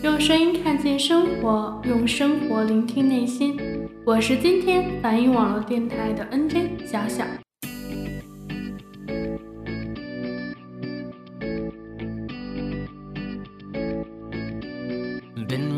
[0.00, 3.58] 用声音看见生活，用生活聆听内心。
[4.04, 7.24] 我是今天反映网络电台的 NJ 小小。
[15.48, 15.74] Been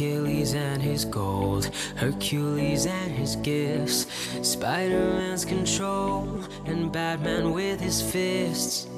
[0.00, 4.06] Achilles and his gold, Hercules and his gifts,
[4.40, 8.88] Spider Man's control, and Batman with his fists.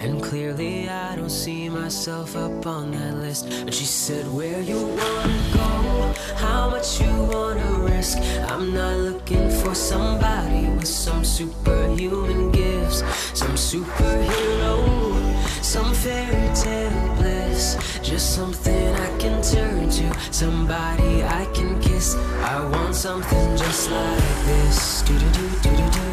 [0.00, 3.64] And clearly, I don't see myself up on that list.
[3.64, 8.18] But she said, Where you wanna go, how much you wanna risk.
[8.50, 12.98] I'm not looking for somebody with some superhuman gifts,
[13.32, 14.74] some superhero,
[15.62, 17.78] some fairy tale bliss.
[18.02, 18.93] Just something
[19.52, 22.16] turn to, somebody I can kiss.
[22.42, 25.02] I want something just like this.
[25.02, 26.08] Do do do do do do,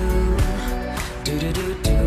[1.24, 1.98] do do do do,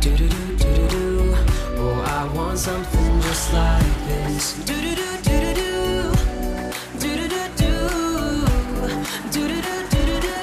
[0.00, 1.34] do do do do do.
[1.76, 4.54] Oh, I want something just like this.
[4.64, 6.12] Do do do do do do,
[7.00, 7.72] do do do do,
[9.32, 10.34] do do do do do.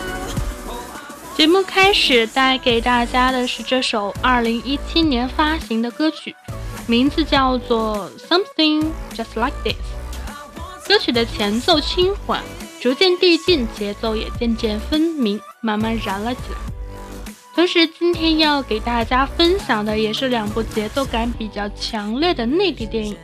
[1.37, 6.35] 节目开始带给大家的是这首2017年发行的歌曲。
[6.87, 9.77] 名字叫做 Something Just Like This。
[10.87, 12.43] 歌曲的前奏轻缓，
[12.81, 16.57] 逐渐递进，节奏也渐渐分明，慢慢燃了起来。
[17.55, 23.15] 同时，今天要给大家分享的也是两部节奏感比较强烈的内地电影，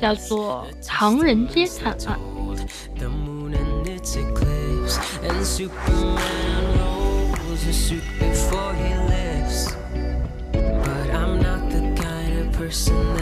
[0.00, 2.18] 叫做《唐人街探案》。
[12.70, 13.19] Person》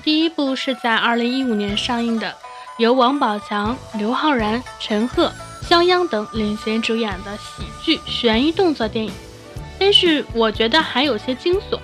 [0.00, 2.34] 第一部是在2015年上映的，
[2.78, 5.32] 由王宝强、刘昊然、陈赫、
[5.62, 9.12] 肖央等领衔主演的喜剧悬疑动作电影。
[9.78, 11.78] 但是我觉得还有些惊悚，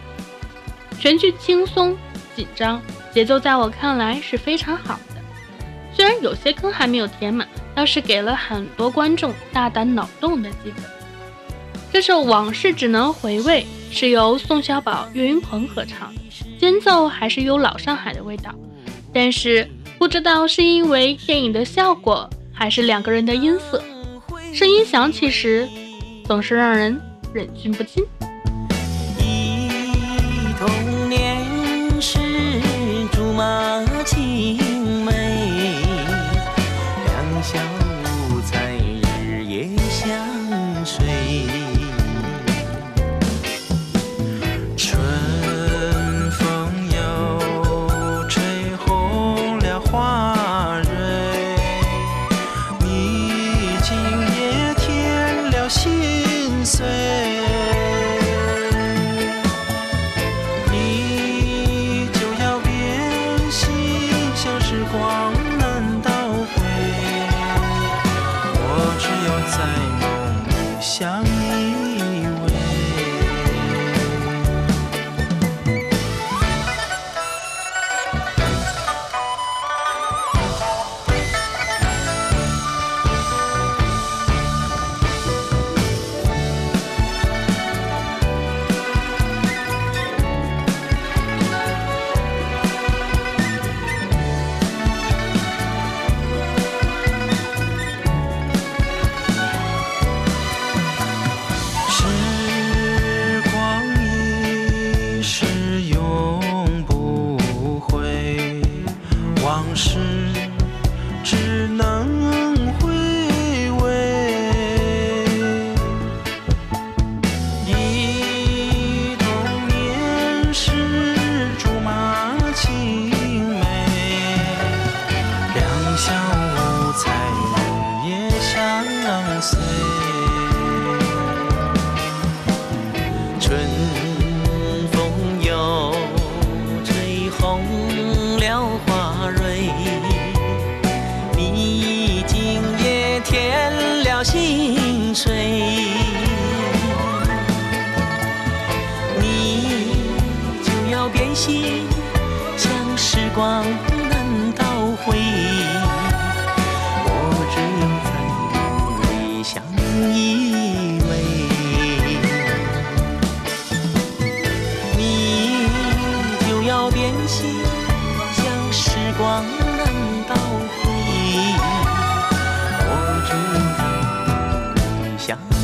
[1.01, 1.97] 全剧轻松
[2.37, 2.81] 紧张，
[3.13, 5.21] 节奏在我看来是非常好的。
[5.95, 10.98] 虽然有些坑还没有填满，倒是给了很多观众大胆脑洞的机会。
[11.99, 16.15] 这首《往事只能回味》是由宋小宝、岳云鹏合唱，
[16.57, 18.55] 间奏还是有老上海的味道。
[19.13, 23.83] 但是不知道是因为电影的效果，还是两个人的音色，
[24.55, 25.69] 声音响起时，
[26.25, 27.01] 总是让人
[27.35, 28.05] 忍俊不禁。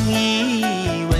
[0.07, 1.15] 依偎。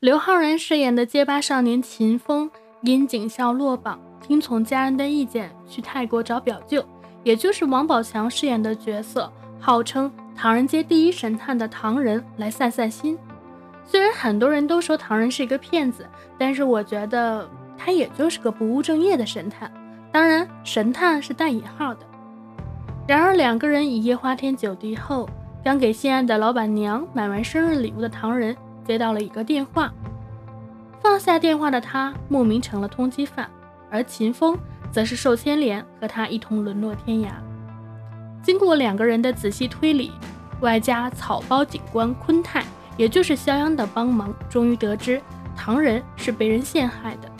[0.00, 2.50] 刘昊然饰演的结巴少年秦风，
[2.82, 6.84] 因警校落榜，听从家人的意见去泰国找表舅，
[7.24, 13.18] 也就是王宝强饰演的角色，号称唐人街第一神探的唐人来散散心。
[13.84, 16.06] 虽然很多人都说唐人是一个骗子，
[16.38, 19.72] 但是我觉得他也就是个不务正业的神探，
[20.12, 22.00] 当然神探是带引号的。
[23.06, 25.28] 然而两个人一夜花天酒地后，
[25.64, 28.54] 刚给心爱的老板娘买完生日礼物的唐人
[28.86, 29.92] 接到了一个电话，
[31.02, 33.48] 放下电话的他莫名成了通缉犯，
[33.90, 34.58] 而秦风
[34.90, 37.30] 则是受牵连，和他一同沦落天涯。
[38.42, 40.12] 经过两个人的仔细推理，
[40.60, 42.64] 外加草包警官昆泰，
[42.96, 45.20] 也就是肖央的帮忙，终于得知
[45.56, 47.30] 唐人是被人陷害的，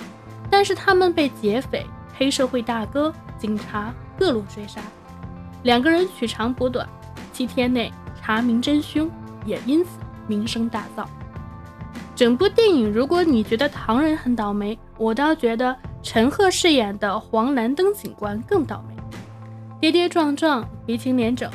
[0.50, 4.81] 但是他们被劫匪、黑社会大哥、警察各路追杀，
[5.62, 6.88] 两个人取长补短，
[7.32, 9.11] 七天内查明真凶，
[9.44, 9.90] 也因此
[10.26, 11.04] 名声大噪。
[12.19, 18.97] 整部电影，如果你觉得唐人很倒霉，我倒觉得陈赫饰演的黄蓝灯警官更倒霉，
[19.79, 21.49] 跌跌撞撞，鼻青脸肿，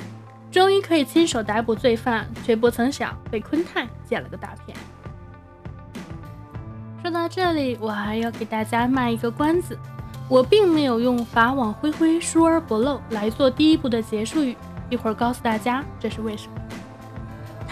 [0.49, 4.77] 终于可以亲手逮捕罪犯，却不曾想被昆泰捡了个大便。
[7.01, 9.77] 说到这里，我还要给大家卖一个关子，
[10.29, 14.55] 我并没有用法网恢恢，疏而不漏来做第一部的结束语，
[14.89, 16.53] 一会儿告诉大家这是为什么。《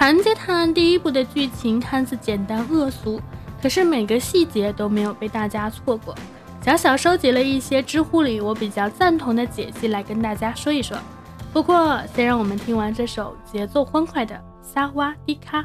[0.01, 3.21] 唐人街探案》第一部的剧情看似简单恶俗，
[3.61, 6.15] 可是每个细节都没有被大家错过。
[6.59, 10.97] 小小收集了一些知乎里我比较赞同的解析来跟大家说一说。
[11.53, 15.61] 不过，先让我们听完这首节奏欢快的《萨瓦迪卡》。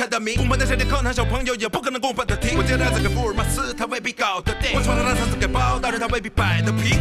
[0.00, 0.36] 没有解不开的谜。
[0.38, 2.56] 我们那些天空谈小朋友也不可能过分的听。
[2.56, 4.72] 我接他这个福尔摩斯，他未必搞得定。
[4.74, 6.98] 我闯了他三次给包，大人他未必摆得平。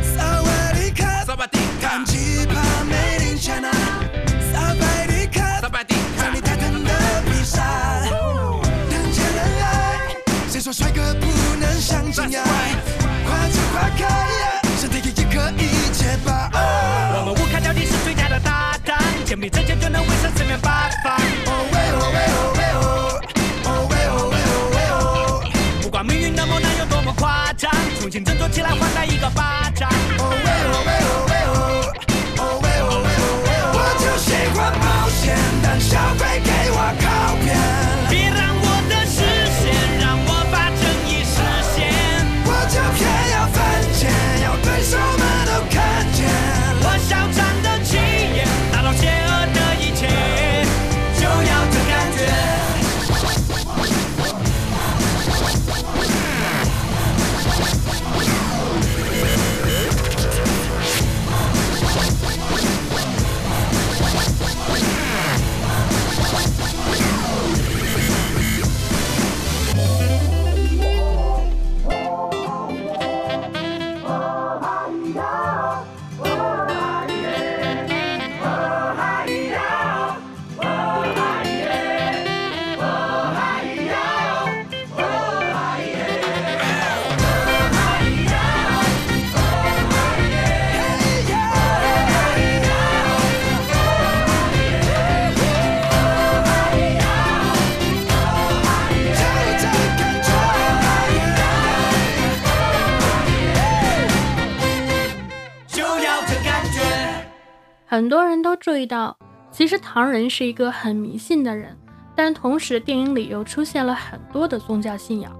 [107.91, 109.17] 很多人都注意到，
[109.49, 111.75] 其实唐人是一个很迷信的人，
[112.15, 115.35] 但同时电影里又出现了很多的宗教信仰。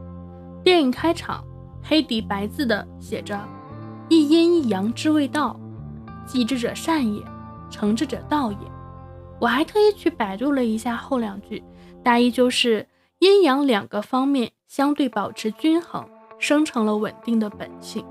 [0.63, 1.43] 电影开场，
[1.83, 3.39] 黑底白字的写着
[4.09, 5.59] “一阴一阳之谓道，
[6.25, 7.23] 继之者善也，
[7.69, 8.57] 成之者道也”。
[9.39, 11.63] 我还特意去百度了一下后两句，
[12.03, 12.87] 大意就是
[13.19, 16.03] 阴阳两个方面相对保持均衡，
[16.39, 18.03] 生成了稳定的本性。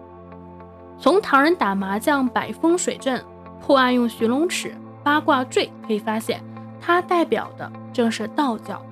[0.96, 3.24] 从唐人打麻将摆风水阵、
[3.68, 6.42] 破案用寻龙尺、八卦坠可以发现，
[6.80, 8.82] 它代表的正是道教。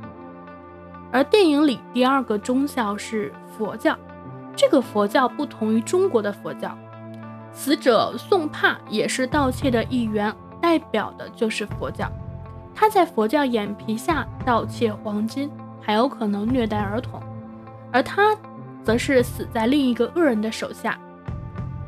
[1.11, 3.97] 而电影里第二个宗教是佛教，
[4.55, 6.77] 这个佛教不同于中国的佛教，
[7.55, 10.31] 死者宋帕也是盗窃的一员，
[10.61, 12.07] 代表的就是佛教。
[12.75, 17.19] 他在佛教眼皮下盗窃黄金，还有可能虐待儿童，
[17.91, 18.37] 而他
[18.85, 20.99] 则是死在另一个恶人的手下。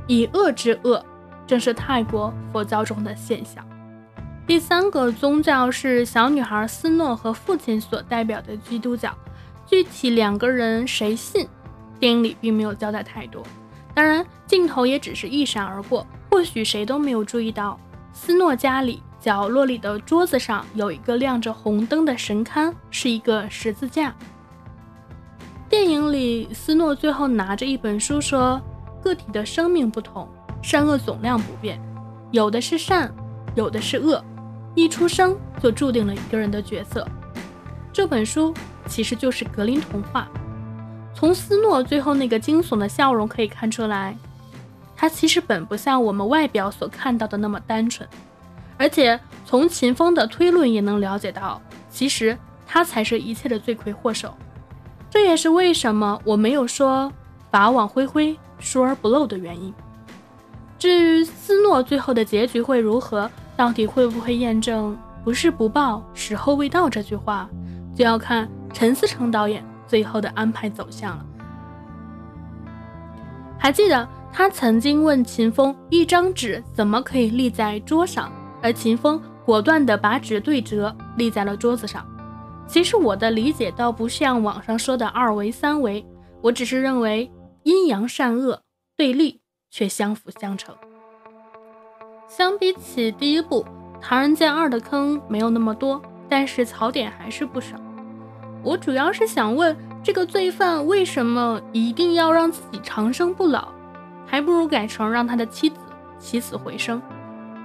[0.07, 1.05] 以恶制恶，
[1.49, 3.67] 正是泰国佛教中的现象。
[4.47, 9.13] 第三个宗教是小女孩斯诺和父亲所代表的基督教，
[9.67, 11.49] 具体两个人谁信，
[11.99, 13.43] 电影里并没有交代太多。
[13.95, 17.81] 当然，镜头也只是一闪而过，或许谁都没有注意到，
[18.13, 24.15] 斯诺家里角落里的桌子上有一个亮着红灯的神龛，是一个十字架。
[25.69, 28.61] 电影里，斯诺最后拿着一本书说。
[29.01, 30.29] 个体的生命不同，
[30.63, 31.81] 善恶总量不变，
[32.31, 33.13] 有的是善，
[33.55, 34.23] 有的是恶，
[34.75, 37.07] 一出生就注定了一个人的角色。
[37.93, 38.53] 这本书
[38.87, 40.29] 其实就是格林童话。
[41.15, 44.17] 从斯诺最后那个惊悚的笑容可以看出来，
[44.95, 48.09] 他其实本不像我们外表所看到的那么单纯，
[48.77, 52.37] 而且从秦风的推论也能了解到，其实
[52.67, 54.35] 他才是一切的罪魁祸首。
[55.11, 57.13] 这也是为什么我没有说
[57.51, 58.39] 法网恢恢。
[58.61, 59.73] 疏而不漏的原因。
[60.79, 67.49] 至于斯诺最后的结局会如何，到底会不会验证“不是不报，时候未到”这句话，
[67.95, 71.27] 就要看陈思诚导演最后的安排走向了。
[73.59, 78.33] 还记得他曾经问秦风：“一张纸怎么可以立在桌上？”
[78.63, 82.07] 而秦风果断地把纸对折，立在了桌子上。
[82.67, 86.07] 其实我的理解倒不像网上说的二维、三维，
[86.41, 87.31] 我只是认为。
[87.65, 88.63] 阴阳善恶
[88.97, 90.75] 对立，却相辅相成。
[92.29, 93.63] 相比起第一部
[94.01, 97.77] 《唐人街二》的坑没有那么多，但是槽点还是不少。
[98.63, 103.69] 我主要是想问，这个罪犯为什么一定要让自己长生不老？
[104.27, 105.77] 还不如改成让他的妻子
[106.19, 107.01] 起死回生。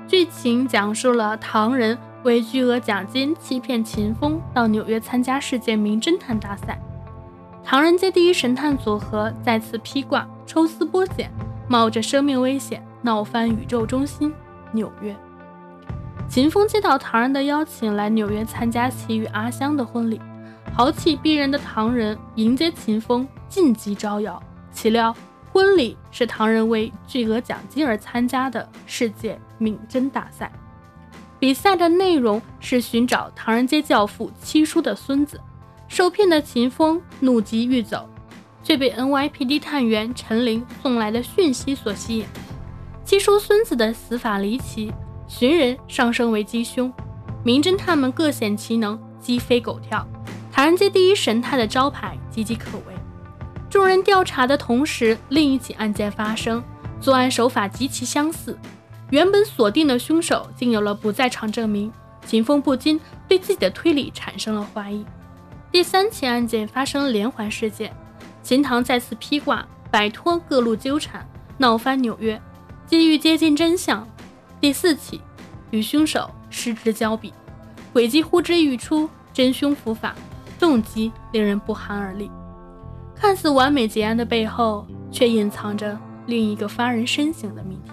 [0.08, 6.82] 剧情讲述了唐人为巨额奖金欺骗秦风到纽约参加世界名侦探大赛。
[7.66, 11.30] 唐人街第一神探组合再次披挂，抽丝剥茧，
[11.74, 14.32] 冒着生命危险闹翻宇宙中心
[14.74, 15.16] 纽约。
[16.30, 20.22] 秦风接到唐人的邀请，来纽约参加其与阿香的婚礼。
[20.72, 24.40] 豪气逼人的唐人迎接秦风，晋级招摇。
[24.72, 25.16] 岂料
[25.52, 30.52] 婚礼是唐人为巨额奖金而参加的世界名侦大赛，
[31.40, 35.42] 比赛的内容是寻找唐人街教父七叔的孙子。
[35.88, 38.08] 受骗的秦风怒极欲走，
[38.64, 42.26] 却被 NYPD 探员陈琳送来的讯息所吸引。
[43.06, 44.92] 七叔孙子的死法离奇，
[45.28, 46.92] 寻人上升为鸡凶，
[47.44, 50.08] 名侦探们各显其能，鸡飞狗跳。
[50.52, 52.94] 唐人街第一神探的招牌岌岌可危。
[53.70, 56.64] 众人调查的同时，另一起案件发生，
[57.02, 58.58] 作案手法极其相似。
[59.10, 61.92] 原本锁定的凶手竟有了不在场证明，
[62.26, 65.06] 秦风不禁对自己的推理产生了怀疑。
[65.72, 67.92] 第三起案件发生连环事件，
[68.44, 71.26] 秦唐再次披挂，摆脱各路纠缠，
[71.58, 72.40] 闹翻纽约，
[72.86, 74.06] 急于接近真相。
[74.60, 75.22] 第四起
[75.72, 77.34] 与凶手失之交臂，
[77.94, 80.14] 诡计呼之欲出，真凶伏法，
[80.60, 82.30] 动机令人不寒而栗。
[83.16, 87.92] 看似完美结案的背后，却隐藏着另一个发人深省的谜题。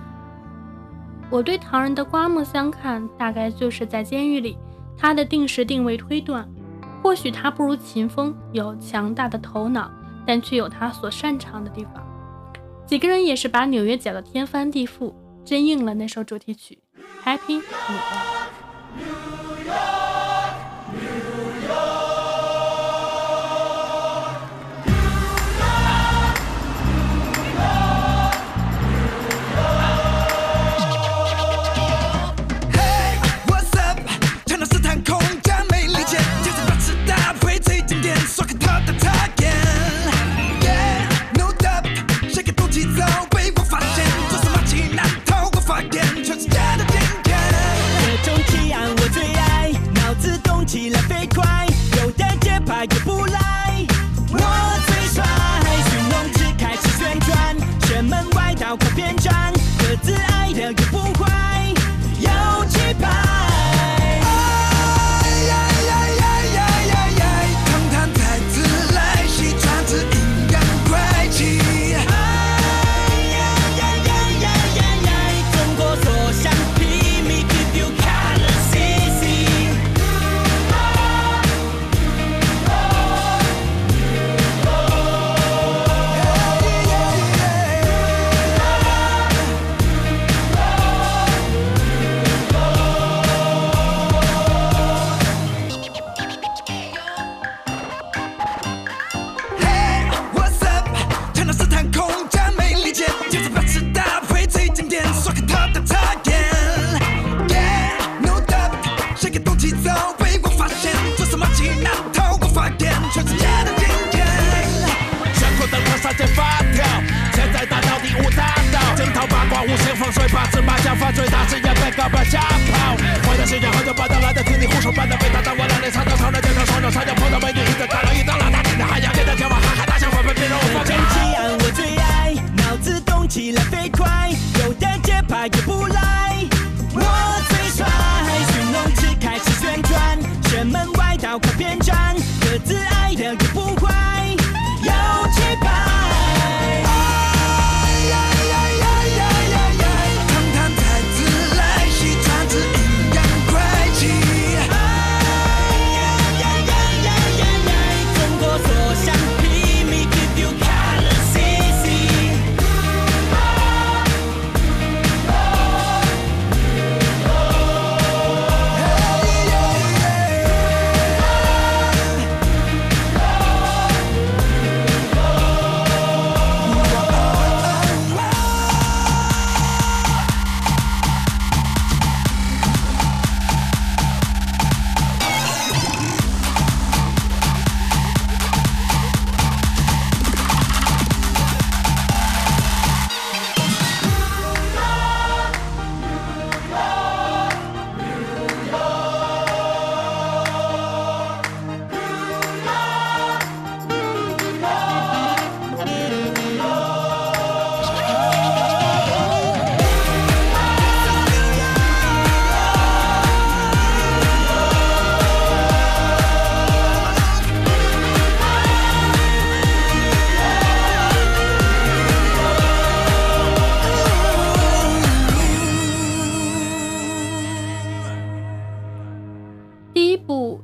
[1.31, 4.59] 我对唐人的刮目相看，大概就是在监狱里，
[4.97, 6.49] 他的定时定位推断，
[7.01, 9.89] 或许他不如秦风有强大的头脑，
[10.31, 12.07] 但却有他所擅长的地方。
[12.87, 15.13] 几个人也是把纽约搅得天翻地覆，
[15.45, 16.79] 真应了那首主题曲
[17.27, 17.63] 《Happy New
[19.67, 20.07] York》。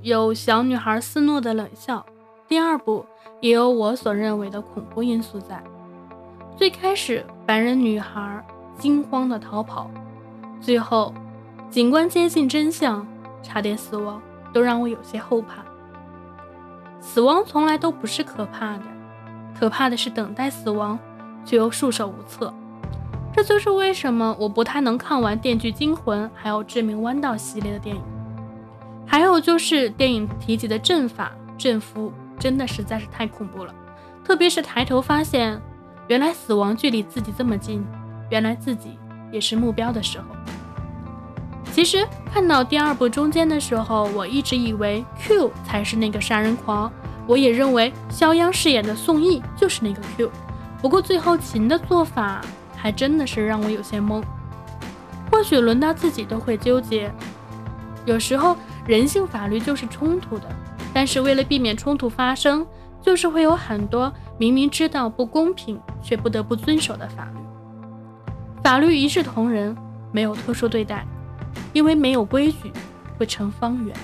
[0.07, 2.07] 有小女孩斯诺的冷笑，
[2.47, 3.05] 第二部
[3.41, 5.61] 也有我所认为的恐怖因素在。
[6.57, 8.41] 最开始，白人女孩
[8.79, 9.91] 惊慌的逃跑，
[10.61, 11.13] 最后
[11.69, 13.05] 警官接近真相，
[13.43, 15.65] 差点死亡，都让我有些后怕。
[17.01, 18.85] 死亡从来都不是可怕的，
[19.59, 20.97] 可怕的是等待死亡
[21.45, 22.55] 却又束手无策。
[23.35, 28.01] 这就是为什么我不太能看完《电锯惊魂》还有《致命弯道》系列的电影。
[29.07, 33.75] 还有就是电影提及的阵法、阵符，真的实在是太恐怖了。
[34.25, 35.61] 特别是抬头发现，
[36.09, 37.87] 原来死亡距离自己这么近，
[38.31, 38.99] 原来自己
[39.31, 40.25] 也是目标的时候。
[41.73, 46.91] 其实看到第二部中间的时候，我一直以为 Q 才是那个杀人狂，
[47.27, 50.31] 我也认为肖央饰演的宋轶就是那个 Q。
[50.81, 52.41] 不过最后秦的做法
[52.77, 54.23] 还真的是让我有些懵。
[55.31, 57.13] 或许轮到自己都会纠结，
[58.07, 60.45] 有时候人性法律就是冲突的，
[60.95, 62.67] 但是为了避免冲突发生，
[63.03, 67.41] 就是会有很多明明知道不公平却不得不遵守的法律。
[68.63, 69.77] 法律一视同仁，
[70.13, 71.07] 没有特殊对待。
[71.73, 72.73] 因为没有规矩，
[73.19, 73.95] 会成方圆。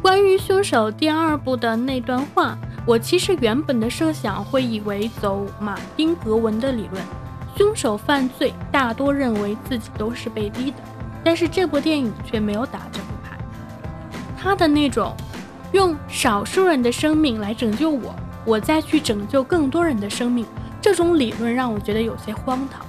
[0.00, 7.02] 关于凶手第二部的那段话，我其实原本的设想会以为走马丁格文的理论，
[7.56, 10.78] 凶手犯罪大多认为自己都是被逼的，
[11.22, 13.19] 但是这部电影却没有打这副牌。
[14.40, 15.14] 他的那种
[15.72, 18.14] 用少数人的生命来拯救我，
[18.46, 20.46] 我再去拯救更多人的生命，
[20.80, 22.86] 这种理论让我觉得有些荒唐。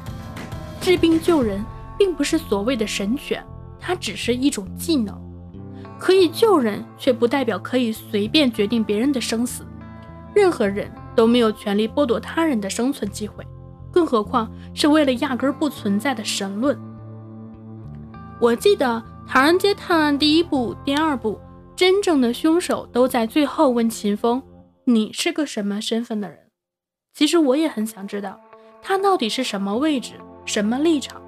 [0.79, 1.63] 治病救人。
[1.97, 3.45] 并不是所谓的神权，
[3.79, 5.15] 它只是一种技能，
[5.99, 9.63] 可以救人，却不代表可以随便决定别人的生死。
[10.33, 13.45] 任何人都没有权利剥夺他人的生存机会，
[13.91, 16.75] 更何况是为了压根不存在的神论。
[18.39, 18.87] 我记得
[19.27, 21.39] 《唐人街探案》第一部、第二部，
[21.75, 24.43] 真正的凶手都在最后问秦风
[24.85, 26.37] ：“你是个什么身份的人？”
[27.13, 28.39] 其实我也很想知道，
[28.81, 30.13] 他到底是什么位置、
[30.45, 31.21] 什么立场。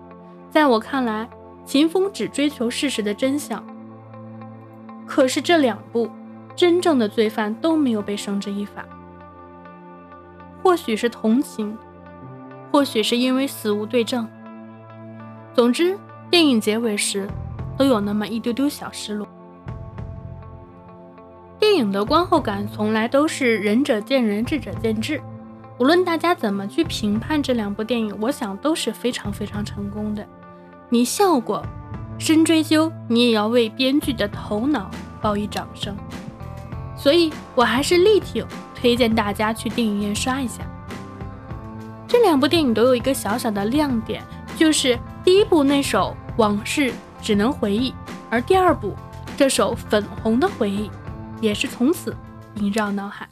[0.50, 1.30] 在我看来，
[1.66, 3.66] 秦风只追求事实的真相。
[5.06, 6.10] 可是这两部
[6.56, 8.86] 真正的罪犯都没有被绳之以法。
[10.62, 11.78] 或许是同情，
[12.72, 14.28] 或许是因为死无对证。
[15.54, 15.98] 总之，
[16.30, 17.28] 电影结尾时
[17.78, 19.28] 都有那么一丢丢小失落。
[21.60, 25.22] 电影的观后感从来都是仁者见仁，智者见智。
[25.80, 30.26] 无论大家怎么去评判这两部电影，我想都是非常非常成功的。
[30.90, 31.66] 你笑过，
[32.20, 35.96] 深追究，你也要为编剧的头脑报以掌声。
[36.96, 40.64] 所以，我还是力挺推荐大家去电影院刷一下。
[42.08, 44.22] 这两部电影都有一个小小的亮点，
[44.56, 47.90] 就是第一部那首《往事只能回忆》，
[48.30, 48.94] 而第二部
[49.38, 50.90] 这首《粉红的回忆》，
[51.42, 52.16] 也是从此
[52.56, 53.28] 萦绕脑海。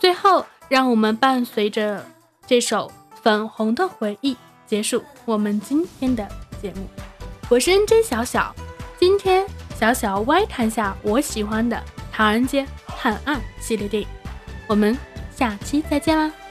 [0.00, 2.04] 最后，让我们伴随着
[2.46, 2.90] 这首
[3.22, 4.34] 《粉红的回忆》。
[4.66, 6.26] 结束我们今天的
[6.60, 6.88] 节目，
[7.50, 8.52] 我是认真小小，
[8.98, 9.46] 今天
[9.78, 11.76] 小小歪谈下我喜欢的
[12.10, 14.08] 《唐人街探案》系列电影，
[14.66, 14.96] 我们
[15.36, 16.43] 下期再见啦。